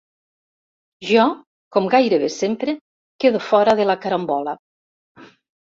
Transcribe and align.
Jo, 1.09 1.25
com 1.77 1.91
gairebé 1.97 2.31
sempre, 2.39 2.75
quedo 3.25 3.45
fora 3.53 3.79
de 3.83 3.91
la 3.91 4.01
carambola. 4.07 4.59